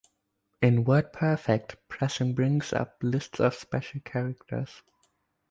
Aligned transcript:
In 0.63 0.85
WordPerfect, 0.85 1.75
pressing 1.87 2.33
brings 2.33 2.73
up 2.73 2.97
lists 3.03 3.39
of 3.39 3.53
special 3.53 3.99
characters. 4.01 4.81